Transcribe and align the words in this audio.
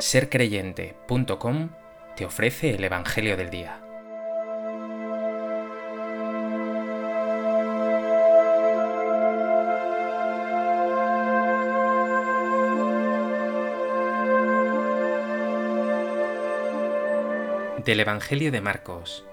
sercreyente.com 0.00 1.70
te 2.16 2.24
ofrece 2.24 2.70
el 2.70 2.84
Evangelio 2.84 3.36
del 3.36 3.50
Día. 3.50 3.80
Del 17.84 18.00
Evangelio 18.00 18.52
de 18.52 18.60
Marcos. 18.60 19.24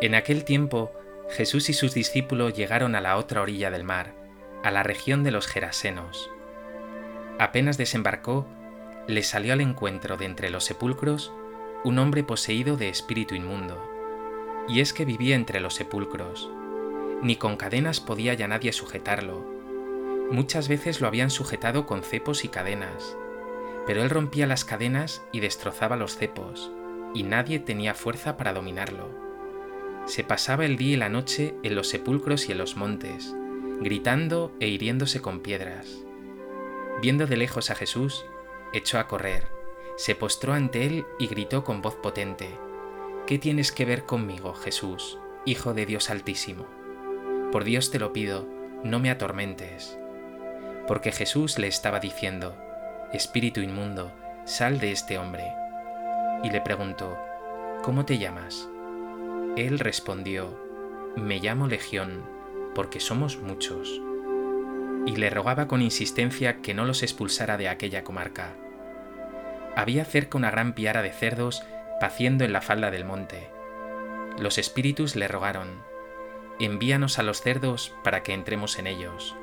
En 0.00 0.14
aquel 0.14 0.44
tiempo, 0.44 0.92
Jesús 1.30 1.68
y 1.68 1.74
sus 1.74 1.92
discípulos 1.92 2.54
llegaron 2.54 2.94
a 2.94 3.00
la 3.00 3.16
otra 3.16 3.42
orilla 3.42 3.70
del 3.70 3.84
mar, 3.84 4.14
a 4.62 4.70
la 4.70 4.82
región 4.82 5.22
de 5.22 5.32
los 5.32 5.46
Gerasenos. 5.46 6.30
Apenas 7.38 7.76
desembarcó, 7.76 8.46
le 9.06 9.22
salió 9.22 9.52
al 9.52 9.60
encuentro 9.60 10.16
de 10.16 10.24
entre 10.24 10.50
los 10.50 10.64
sepulcros 10.64 11.32
un 11.84 11.98
hombre 11.98 12.22
poseído 12.22 12.76
de 12.76 12.88
espíritu 12.88 13.34
inmundo. 13.34 13.82
Y 14.68 14.80
es 14.80 14.92
que 14.92 15.04
vivía 15.04 15.34
entre 15.34 15.60
los 15.60 15.74
sepulcros. 15.74 16.50
Ni 17.22 17.36
con 17.36 17.56
cadenas 17.56 18.00
podía 18.00 18.34
ya 18.34 18.48
nadie 18.48 18.72
sujetarlo. 18.72 19.44
Muchas 20.30 20.68
veces 20.68 21.00
lo 21.00 21.08
habían 21.08 21.30
sujetado 21.30 21.86
con 21.86 22.02
cepos 22.02 22.44
y 22.44 22.48
cadenas, 22.48 23.16
pero 23.86 24.02
él 24.02 24.10
rompía 24.10 24.46
las 24.46 24.64
cadenas 24.64 25.22
y 25.32 25.40
destrozaba 25.40 25.96
los 25.96 26.16
cepos, 26.16 26.70
y 27.14 27.24
nadie 27.24 27.58
tenía 27.58 27.94
fuerza 27.94 28.36
para 28.36 28.52
dominarlo. 28.52 29.08
Se 30.06 30.22
pasaba 30.22 30.64
el 30.64 30.76
día 30.76 30.94
y 30.94 30.96
la 30.96 31.08
noche 31.08 31.54
en 31.62 31.74
los 31.74 31.88
sepulcros 31.88 32.48
y 32.48 32.52
en 32.52 32.58
los 32.58 32.76
montes, 32.76 33.34
gritando 33.80 34.52
e 34.60 34.68
hiriéndose 34.68 35.20
con 35.20 35.40
piedras. 35.40 36.04
Viendo 37.02 37.26
de 37.26 37.36
lejos 37.36 37.70
a 37.70 37.74
Jesús, 37.74 38.24
echó 38.72 38.98
a 38.98 39.06
correr, 39.06 39.48
se 39.96 40.14
postró 40.14 40.52
ante 40.52 40.86
él 40.86 41.06
y 41.18 41.26
gritó 41.26 41.64
con 41.64 41.82
voz 41.82 41.96
potente, 41.96 42.58
¿Qué 43.26 43.38
tienes 43.38 43.70
que 43.70 43.84
ver 43.84 44.06
conmigo, 44.06 44.54
Jesús, 44.54 45.18
Hijo 45.44 45.74
de 45.74 45.86
Dios 45.86 46.10
Altísimo? 46.10 46.66
Por 47.52 47.64
Dios 47.64 47.90
te 47.90 47.98
lo 47.98 48.12
pido, 48.12 48.46
no 48.82 48.98
me 48.98 49.10
atormentes. 49.10 49.96
Porque 50.88 51.12
Jesús 51.12 51.58
le 51.58 51.68
estaba 51.68 52.00
diciendo, 52.00 52.56
Espíritu 53.12 53.60
inmundo, 53.60 54.12
sal 54.44 54.80
de 54.80 54.92
este 54.92 55.18
hombre. 55.18 55.44
Y 56.42 56.50
le 56.50 56.60
preguntó, 56.60 57.16
¿Cómo 57.82 58.04
te 58.04 58.18
llamas? 58.18 58.68
Él 59.56 59.78
respondió, 59.78 60.58
Me 61.16 61.38
llamo 61.38 61.66
Legión, 61.66 62.24
porque 62.74 63.00
somos 63.00 63.36
muchos 63.36 64.00
y 65.06 65.16
le 65.16 65.30
rogaba 65.30 65.66
con 65.66 65.82
insistencia 65.82 66.60
que 66.62 66.74
no 66.74 66.84
los 66.84 67.02
expulsara 67.02 67.56
de 67.56 67.68
aquella 67.68 68.04
comarca. 68.04 68.54
Había 69.76 70.04
cerca 70.04 70.38
una 70.38 70.50
gran 70.50 70.74
piara 70.74 71.02
de 71.02 71.12
cerdos 71.12 71.62
paciendo 72.00 72.44
en 72.44 72.52
la 72.52 72.60
falda 72.60 72.90
del 72.90 73.04
monte. 73.04 73.48
Los 74.38 74.58
espíritus 74.58 75.16
le 75.16 75.28
rogaron, 75.28 75.82
envíanos 76.58 77.18
a 77.18 77.22
los 77.22 77.40
cerdos 77.40 77.94
para 78.02 78.22
que 78.22 78.32
entremos 78.32 78.78
en 78.78 78.86
ellos. 78.86 79.36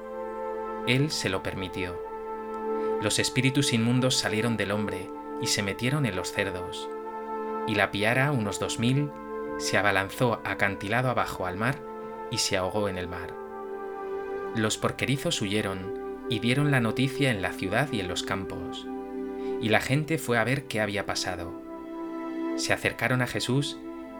Él 0.87 1.11
se 1.11 1.29
lo 1.29 1.43
permitió. 1.43 2.01
Los 3.01 3.19
espíritus 3.19 3.73
inmundos 3.73 4.15
salieron 4.15 4.57
del 4.57 4.71
hombre 4.71 5.09
y 5.41 5.47
se 5.47 5.63
metieron 5.63 6.05
en 6.05 6.15
los 6.15 6.31
cerdos. 6.31 6.89
Y 7.67 7.75
la 7.75 7.91
piara, 7.91 8.31
unos 8.31 8.59
dos 8.59 8.79
mil, 8.79 9.11
se 9.57 9.77
abalanzó 9.77 10.41
acantilado 10.43 11.09
abajo 11.09 11.45
al 11.45 11.57
mar 11.57 11.79
y 12.31 12.37
se 12.37 12.57
ahogó 12.57 12.89
en 12.89 12.97
el 12.97 13.07
mar. 13.07 13.46
Los 14.55 14.77
porquerizos 14.77 15.41
huyeron 15.41 16.25
y 16.29 16.39
dieron 16.39 16.71
la 16.71 16.79
noticia 16.79 17.31
en 17.31 17.41
la 17.41 17.53
ciudad 17.53 17.91
y 17.91 17.99
en 17.99 18.07
los 18.07 18.23
campos. 18.23 18.87
Y 19.61 19.69
la 19.69 19.81
gente 19.81 20.17
fue 20.17 20.37
a 20.37 20.43
ver 20.43 20.65
qué 20.65 20.81
había 20.81 21.05
pasado. 21.05 21.61
Se 22.55 22.73
acercaron 22.73 23.21
a 23.21 23.27
Jesús 23.27 23.77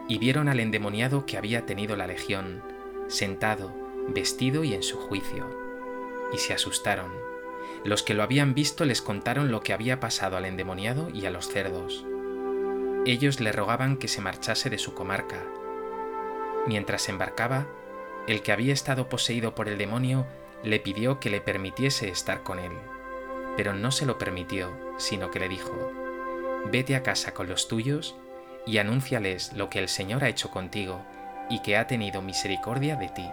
y 0.08 0.18
vieron 0.18 0.48
al 0.48 0.60
endemoniado 0.60 1.26
que 1.26 1.36
había 1.36 1.66
tenido 1.66 1.96
la 1.96 2.06
legión, 2.06 2.62
sentado, 3.08 3.74
vestido 4.08 4.64
y 4.64 4.74
en 4.74 4.82
su 4.82 4.96
juicio. 4.96 5.46
Y 6.32 6.38
se 6.38 6.54
asustaron. 6.54 7.12
Los 7.84 8.02
que 8.02 8.14
lo 8.14 8.22
habían 8.22 8.54
visto 8.54 8.84
les 8.84 9.02
contaron 9.02 9.50
lo 9.50 9.60
que 9.60 9.72
había 9.72 10.00
pasado 10.00 10.36
al 10.36 10.44
endemoniado 10.44 11.10
y 11.12 11.26
a 11.26 11.30
los 11.30 11.48
cerdos. 11.48 12.04
Ellos 13.06 13.40
le 13.40 13.52
rogaban 13.52 13.96
que 13.96 14.08
se 14.08 14.20
marchase 14.20 14.70
de 14.70 14.78
su 14.78 14.94
comarca. 14.94 15.42
Mientras 16.66 17.08
embarcaba, 17.08 17.66
el 18.28 18.42
que 18.42 18.52
había 18.52 18.74
estado 18.74 19.08
poseído 19.08 19.54
por 19.54 19.68
el 19.68 19.78
demonio 19.78 20.26
le 20.62 20.80
pidió 20.80 21.18
que 21.18 21.30
le 21.30 21.40
permitiese 21.40 22.08
estar 22.08 22.42
con 22.42 22.58
él, 22.58 22.72
pero 23.56 23.72
no 23.72 23.90
se 23.90 24.04
lo 24.04 24.18
permitió, 24.18 24.70
sino 24.98 25.30
que 25.30 25.40
le 25.40 25.48
dijo, 25.48 25.92
Vete 26.70 26.94
a 26.94 27.02
casa 27.02 27.32
con 27.32 27.48
los 27.48 27.68
tuyos 27.68 28.16
y 28.66 28.78
anúnciales 28.78 29.52
lo 29.54 29.70
que 29.70 29.78
el 29.78 29.88
Señor 29.88 30.24
ha 30.24 30.28
hecho 30.28 30.50
contigo 30.50 31.00
y 31.48 31.62
que 31.62 31.78
ha 31.78 31.86
tenido 31.86 32.20
misericordia 32.20 32.96
de 32.96 33.08
ti. 33.08 33.26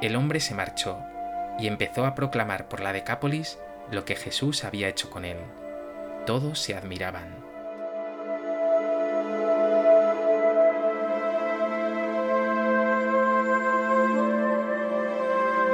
El 0.00 0.16
hombre 0.16 0.40
se 0.40 0.54
marchó 0.54 0.98
y 1.58 1.66
empezó 1.66 2.06
a 2.06 2.14
proclamar 2.14 2.68
por 2.68 2.80
la 2.80 2.94
Decápolis 2.94 3.58
lo 3.90 4.06
que 4.06 4.16
Jesús 4.16 4.64
había 4.64 4.88
hecho 4.88 5.10
con 5.10 5.26
él. 5.26 5.38
Todos 6.24 6.58
se 6.58 6.74
admiraban. 6.74 7.47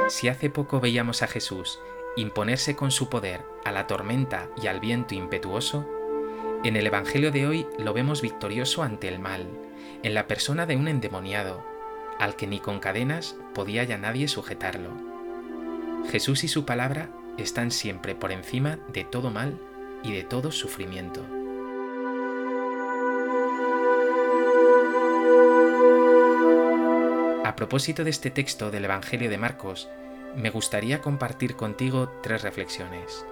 Si 0.07 0.27
hace 0.27 0.49
poco 0.49 0.79
veíamos 0.79 1.23
a 1.23 1.27
Jesús 1.27 1.79
imponerse 2.15 2.75
con 2.75 2.91
su 2.91 3.09
poder 3.09 3.41
a 3.65 3.71
la 3.71 3.87
tormenta 3.87 4.49
y 4.61 4.67
al 4.67 4.79
viento 4.79 5.15
impetuoso, 5.15 5.85
en 6.63 6.75
el 6.77 6.87
Evangelio 6.87 7.31
de 7.31 7.47
hoy 7.47 7.67
lo 7.77 7.93
vemos 7.93 8.21
victorioso 8.21 8.83
ante 8.83 9.07
el 9.07 9.19
mal, 9.19 9.47
en 10.03 10.13
la 10.13 10.27
persona 10.27 10.65
de 10.65 10.77
un 10.77 10.87
endemoniado, 10.87 11.63
al 12.19 12.35
que 12.35 12.47
ni 12.47 12.59
con 12.59 12.79
cadenas 12.79 13.35
podía 13.53 13.83
ya 13.83 13.97
nadie 13.97 14.27
sujetarlo. 14.27 14.91
Jesús 16.09 16.43
y 16.43 16.47
su 16.47 16.65
palabra 16.65 17.09
están 17.37 17.71
siempre 17.71 18.15
por 18.15 18.31
encima 18.31 18.79
de 18.93 19.03
todo 19.03 19.29
mal 19.31 19.59
y 20.03 20.13
de 20.13 20.23
todo 20.23 20.51
sufrimiento. 20.51 21.25
A 27.55 27.63
propósito 27.65 28.03
de 28.03 28.09
este 28.09 28.31
texto 28.31 28.69
del 28.69 28.83
Evangelio 28.83 29.29
de 29.29 29.37
Marcos, 29.37 29.87
me 30.35 30.49
gustaría 30.49 30.99
compartir 30.99 31.55
contigo 31.55 32.11
tres 32.21 32.41
reflexiones. 32.41 33.25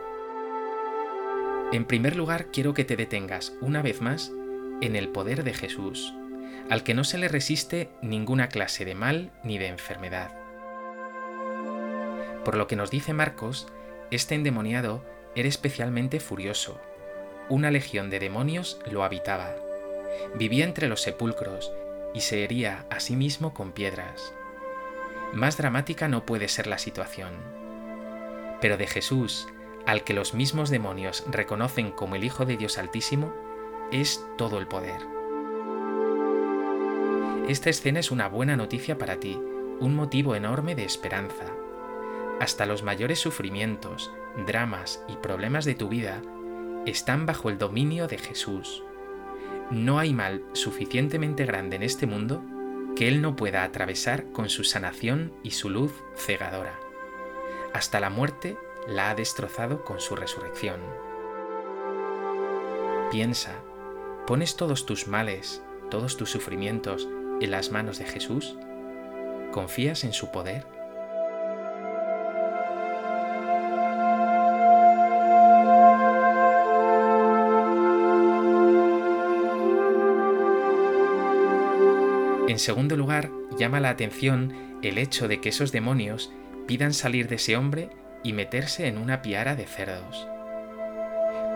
En 1.73 1.83
primer 1.83 2.15
lugar, 2.15 2.45
quiero 2.45 2.73
que 2.73 2.85
te 2.85 2.95
detengas 2.95 3.51
una 3.59 3.81
vez 3.81 3.99
más 3.99 4.31
en 4.79 4.95
el 4.95 5.09
poder 5.09 5.43
de 5.43 5.53
Jesús, 5.53 6.13
al 6.69 6.83
que 6.83 6.93
no 6.93 7.03
se 7.03 7.17
le 7.17 7.27
resiste 7.27 7.89
ninguna 8.01 8.47
clase 8.47 8.85
de 8.85 8.95
mal 8.95 9.29
ni 9.43 9.57
de 9.57 9.67
enfermedad. 9.67 10.31
Por 12.45 12.55
lo 12.55 12.65
que 12.65 12.77
nos 12.77 12.91
dice 12.91 13.11
Marcos, 13.11 13.67
este 14.09 14.35
endemoniado 14.35 15.03
era 15.35 15.49
especialmente 15.49 16.21
furioso. 16.21 16.79
Una 17.49 17.71
legión 17.71 18.09
de 18.09 18.19
demonios 18.19 18.79
lo 18.89 19.03
habitaba. 19.03 19.53
Vivía 20.33 20.63
entre 20.63 20.87
los 20.87 21.01
sepulcros 21.01 21.73
y 22.13 22.21
se 22.21 22.43
hería 22.43 22.85
a 22.89 22.99
sí 22.99 23.15
mismo 23.15 23.53
con 23.53 23.71
piedras. 23.71 24.33
Más 25.33 25.57
dramática 25.57 26.07
no 26.07 26.25
puede 26.25 26.47
ser 26.47 26.67
la 26.67 26.77
situación. 26.77 27.33
Pero 28.61 28.77
de 28.77 28.87
Jesús, 28.87 29.47
al 29.85 30.03
que 30.03 30.13
los 30.13 30.33
mismos 30.33 30.69
demonios 30.69 31.23
reconocen 31.29 31.91
como 31.91 32.15
el 32.15 32.23
Hijo 32.23 32.45
de 32.45 32.55
Dios 32.57 32.77
Altísimo, 32.77 33.33
es 33.91 34.25
todo 34.37 34.59
el 34.59 34.67
poder. 34.67 35.01
Esta 37.47 37.69
escena 37.69 37.99
es 37.99 38.11
una 38.11 38.29
buena 38.29 38.55
noticia 38.55 38.97
para 38.97 39.19
ti, 39.19 39.39
un 39.79 39.95
motivo 39.95 40.35
enorme 40.35 40.75
de 40.75 40.85
esperanza. 40.85 41.45
Hasta 42.39 42.65
los 42.65 42.83
mayores 42.83 43.19
sufrimientos, 43.19 44.13
dramas 44.47 45.03
y 45.07 45.17
problemas 45.17 45.65
de 45.65 45.75
tu 45.75 45.89
vida 45.89 46.21
están 46.85 47.25
bajo 47.25 47.49
el 47.49 47.57
dominio 47.57 48.07
de 48.07 48.17
Jesús. 48.17 48.83
No 49.71 49.99
hay 49.99 50.13
mal 50.13 50.43
suficientemente 50.53 51.45
grande 51.45 51.75
en 51.75 51.83
este 51.83 52.05
mundo 52.05 52.43
que 52.95 53.07
Él 53.07 53.21
no 53.21 53.35
pueda 53.35 53.63
atravesar 53.63 54.31
con 54.31 54.49
su 54.49 54.63
sanación 54.63 55.33
y 55.43 55.51
su 55.51 55.69
luz 55.69 55.93
cegadora. 56.15 56.79
Hasta 57.73 57.99
la 57.99 58.09
muerte 58.09 58.57
la 58.87 59.09
ha 59.09 59.15
destrozado 59.15 59.83
con 59.83 59.99
su 59.99 60.15
resurrección. 60.15 60.79
Piensa, 63.11 63.55
¿pones 64.27 64.55
todos 64.55 64.85
tus 64.85 65.07
males, 65.07 65.63
todos 65.89 66.17
tus 66.17 66.29
sufrimientos 66.29 67.07
en 67.41 67.51
las 67.51 67.71
manos 67.71 67.97
de 67.97 68.05
Jesús? 68.05 68.55
¿Confías 69.51 70.03
en 70.03 70.13
su 70.13 70.31
poder? 70.31 70.65
En 82.53 82.59
segundo 82.59 82.95
lugar, 82.95 83.31
llama 83.57 83.79
la 83.79 83.89
atención 83.89 84.77
el 84.83 84.99
hecho 84.99 85.27
de 85.27 85.41
que 85.41 85.49
esos 85.49 85.71
demonios 85.71 86.31
pidan 86.67 86.93
salir 86.93 87.27
de 87.27 87.37
ese 87.37 87.57
hombre 87.57 87.89
y 88.21 88.33
meterse 88.33 88.85
en 88.85 88.99
una 88.99 89.23
piara 89.23 89.55
de 89.55 89.65
cerdos. 89.65 90.27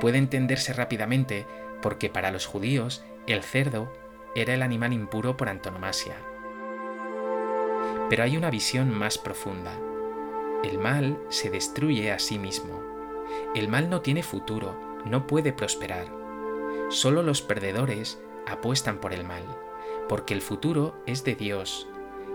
Puede 0.01 0.17
entenderse 0.17 0.73
rápidamente 0.73 1.45
porque 1.83 2.09
para 2.09 2.31
los 2.31 2.47
judíos 2.47 3.05
el 3.27 3.43
cerdo 3.43 3.93
era 4.35 4.55
el 4.55 4.63
animal 4.63 4.91
impuro 4.91 5.37
por 5.37 5.49
antonomasia. 5.49 6.15
Pero 8.09 8.23
hay 8.23 8.35
una 8.35 8.49
visión 8.49 8.91
más 8.91 9.19
profunda. 9.19 9.77
El 10.63 10.79
mal 10.79 11.19
se 11.29 11.51
destruye 11.51 12.11
a 12.11 12.17
sí 12.17 12.39
mismo. 12.39 12.81
El 13.53 13.67
mal 13.67 13.91
no 13.91 14.01
tiene 14.01 14.23
futuro, 14.23 14.75
no 15.05 15.27
puede 15.27 15.53
prosperar. 15.53 16.07
Solo 16.89 17.21
los 17.21 17.43
perdedores 17.43 18.19
apuestan 18.47 18.97
por 18.97 19.13
el 19.13 19.23
mal, 19.23 19.43
porque 20.07 20.33
el 20.33 20.41
futuro 20.41 20.95
es 21.05 21.23
de 21.23 21.35
Dios, 21.35 21.87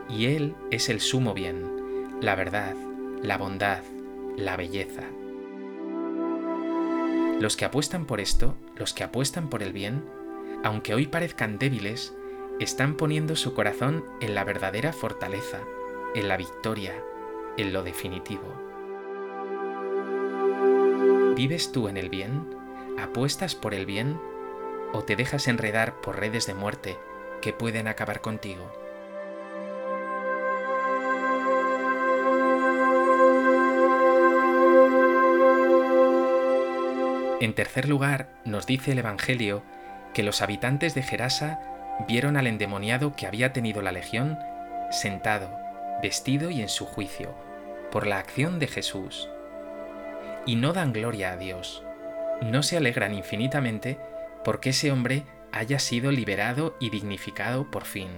y 0.08 0.26
Él 0.26 0.54
es 0.70 0.88
el 0.88 1.00
sumo 1.00 1.34
bien, 1.34 2.18
la 2.20 2.34
verdad, 2.34 2.74
la 3.22 3.38
bondad, 3.38 3.82
la 4.36 4.56
belleza. 4.56 5.02
Los 7.40 7.56
que 7.56 7.64
apuestan 7.64 8.06
por 8.06 8.20
esto, 8.20 8.54
los 8.76 8.92
que 8.92 9.04
apuestan 9.04 9.48
por 9.48 9.62
el 9.62 9.72
bien, 9.72 10.04
aunque 10.62 10.94
hoy 10.94 11.06
parezcan 11.06 11.58
débiles, 11.58 12.14
están 12.60 12.96
poniendo 12.96 13.34
su 13.36 13.54
corazón 13.54 14.04
en 14.20 14.34
la 14.34 14.44
verdadera 14.44 14.92
fortaleza, 14.92 15.60
en 16.14 16.28
la 16.28 16.36
victoria, 16.36 16.94
en 17.56 17.72
lo 17.72 17.82
definitivo. 17.82 18.44
¿Vives 21.34 21.72
tú 21.72 21.88
en 21.88 21.96
el 21.96 22.10
bien? 22.10 22.54
¿Apuestas 22.98 23.54
por 23.54 23.74
el 23.74 23.86
bien? 23.86 24.20
¿O 24.92 25.02
te 25.02 25.16
dejas 25.16 25.48
enredar 25.48 26.00
por 26.02 26.20
redes 26.20 26.46
de 26.46 26.54
muerte 26.54 26.98
que 27.42 27.52
pueden 27.52 27.88
acabar 27.88 28.22
contigo? 28.22 28.72
En 37.42 37.54
tercer 37.54 37.88
lugar, 37.88 38.28
nos 38.44 38.66
dice 38.66 38.92
el 38.92 39.00
Evangelio 39.00 39.62
que 40.14 40.22
los 40.22 40.42
habitantes 40.42 40.94
de 40.94 41.02
Gerasa 41.02 41.60
vieron 42.06 42.36
al 42.36 42.46
endemoniado 42.46 43.16
que 43.16 43.26
había 43.26 43.52
tenido 43.52 43.82
la 43.82 43.92
legión 43.92 44.38
sentado, 44.90 45.50
vestido 46.00 46.50
y 46.50 46.62
en 46.62 46.68
su 46.68 46.86
juicio, 46.86 47.34
por 47.90 48.06
la 48.06 48.18
acción 48.18 48.58
de 48.58 48.68
Jesús. 48.68 49.28
Y 50.46 50.54
no 50.54 50.72
dan 50.72 50.92
gloria 50.92 51.32
a 51.32 51.36
Dios, 51.36 51.82
no 52.42 52.62
se 52.62 52.76
alegran 52.76 53.12
infinitamente 53.12 53.98
porque 54.44 54.70
ese 54.70 54.92
hombre 54.92 55.24
haya 55.52 55.78
sido 55.78 56.10
liberado 56.10 56.76
y 56.80 56.90
dignificado 56.90 57.70
por 57.70 57.84
fin. 57.84 58.10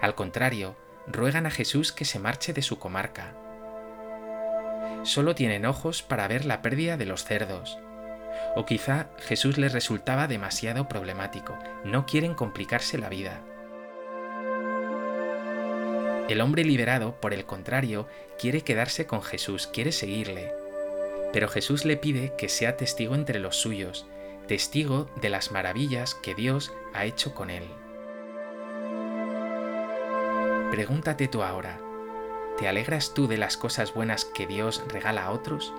Al 0.00 0.14
contrario, 0.14 0.76
ruegan 1.06 1.46
a 1.46 1.50
Jesús 1.50 1.92
que 1.92 2.04
se 2.04 2.18
marche 2.18 2.52
de 2.52 2.62
su 2.62 2.78
comarca. 2.78 3.34
Solo 5.02 5.34
tienen 5.34 5.66
ojos 5.66 6.02
para 6.02 6.28
ver 6.28 6.44
la 6.44 6.62
pérdida 6.62 6.96
de 6.96 7.06
los 7.06 7.24
cerdos, 7.24 7.78
o 8.56 8.64
quizá 8.64 9.10
Jesús 9.18 9.58
les 9.58 9.72
resultaba 9.72 10.26
demasiado 10.26 10.88
problemático, 10.88 11.58
no 11.84 12.06
quieren 12.06 12.34
complicarse 12.34 12.98
la 12.98 13.08
vida. 13.08 13.42
El 16.28 16.40
hombre 16.40 16.64
liberado, 16.64 17.20
por 17.20 17.34
el 17.34 17.44
contrario, 17.44 18.08
quiere 18.38 18.62
quedarse 18.62 19.06
con 19.06 19.22
Jesús, 19.22 19.66
quiere 19.66 19.92
seguirle. 19.92 20.52
Pero 21.34 21.48
Jesús 21.48 21.84
le 21.84 21.98
pide 21.98 22.32
que 22.38 22.48
sea 22.48 22.78
testigo 22.78 23.14
entre 23.14 23.40
los 23.40 23.56
suyos, 23.56 24.06
testigo 24.46 25.08
de 25.20 25.30
las 25.30 25.50
maravillas 25.50 26.14
que 26.14 26.34
Dios 26.34 26.72
ha 26.92 27.04
hecho 27.04 27.34
con 27.34 27.50
él. 27.50 27.64
Pregúntate 30.70 31.28
tú 31.28 31.42
ahora, 31.42 31.80
¿te 32.58 32.68
alegras 32.68 33.14
tú 33.14 33.26
de 33.26 33.38
las 33.38 33.56
cosas 33.56 33.94
buenas 33.94 34.24
que 34.24 34.46
Dios 34.46 34.82
regala 34.88 35.24
a 35.24 35.30
otros? 35.30 35.72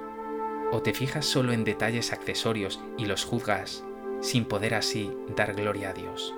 ¿O 0.72 0.82
te 0.82 0.94
fijas 0.94 1.26
solo 1.26 1.54
en 1.54 1.64
detalles 1.64 2.12
accesorios 2.12 2.80
y 2.98 3.06
los 3.06 3.26
juzgas 3.26 3.84
sin 4.22 4.46
poder 4.46 4.74
así 4.74 5.16
dar 5.36 5.54
gloria 5.54 5.90
a 5.90 5.94
Dios? 5.94 6.34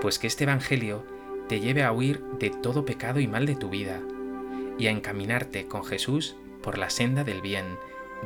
Pues 0.00 0.18
que 0.18 0.26
este 0.26 0.44
Evangelio 0.44 1.04
te 1.52 1.60
lleve 1.60 1.82
a 1.82 1.92
huir 1.92 2.24
de 2.38 2.48
todo 2.48 2.86
pecado 2.86 3.20
y 3.20 3.28
mal 3.28 3.44
de 3.44 3.56
tu 3.56 3.68
vida 3.68 4.00
y 4.78 4.86
a 4.86 4.90
encaminarte 4.90 5.66
con 5.66 5.84
Jesús 5.84 6.34
por 6.62 6.78
la 6.78 6.88
senda 6.88 7.24
del 7.24 7.42
bien, 7.42 7.76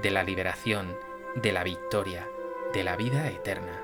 de 0.01 0.13
la 0.13 0.23
liberación, 0.23 0.95
de 1.35 1.51
la 1.51 1.65
victoria, 1.65 2.29
de 2.73 2.85
la 2.85 2.95
vida 2.95 3.27
eterna. 3.27 3.83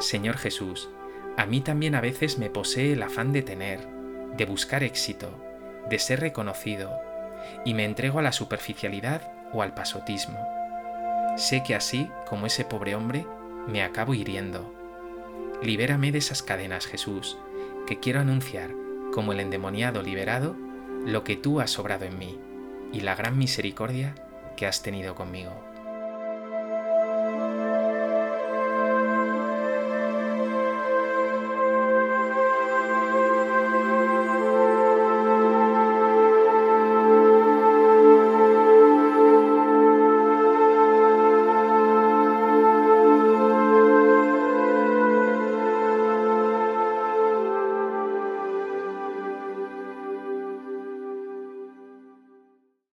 Señor 0.00 0.36
Jesús, 0.36 0.90
a 1.38 1.46
mí 1.46 1.62
también 1.62 1.94
a 1.94 2.02
veces 2.02 2.36
me 2.36 2.50
posee 2.50 2.92
el 2.92 3.02
afán 3.02 3.32
de 3.32 3.40
tener, 3.40 3.88
de 4.36 4.44
buscar 4.44 4.82
éxito, 4.82 5.30
de 5.88 5.98
ser 5.98 6.20
reconocido, 6.20 6.90
y 7.64 7.72
me 7.72 7.86
entrego 7.86 8.18
a 8.18 8.22
la 8.22 8.32
superficialidad 8.32 9.32
o 9.54 9.62
al 9.62 9.72
pasotismo. 9.72 10.38
Sé 11.38 11.62
que 11.62 11.74
así, 11.74 12.10
como 12.28 12.44
ese 12.44 12.66
pobre 12.66 12.94
hombre, 12.96 13.24
me 13.66 13.82
acabo 13.82 14.12
hiriendo. 14.12 14.77
Libérame 15.62 16.12
de 16.12 16.18
esas 16.18 16.42
cadenas, 16.42 16.86
Jesús, 16.86 17.36
que 17.86 17.98
quiero 17.98 18.20
anunciar, 18.20 18.70
como 19.12 19.32
el 19.32 19.40
endemoniado 19.40 20.02
liberado, 20.02 20.56
lo 21.04 21.24
que 21.24 21.36
tú 21.36 21.60
has 21.60 21.78
obrado 21.78 22.04
en 22.04 22.18
mí 22.18 22.38
y 22.92 23.00
la 23.00 23.14
gran 23.14 23.36
misericordia 23.36 24.14
que 24.56 24.66
has 24.66 24.82
tenido 24.82 25.14
conmigo. 25.14 25.67